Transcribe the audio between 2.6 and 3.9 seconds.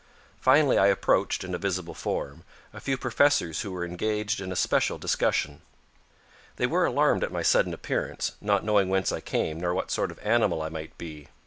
a few professors who were